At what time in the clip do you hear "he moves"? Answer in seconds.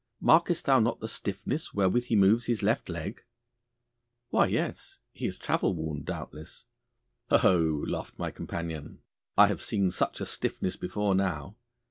2.05-2.47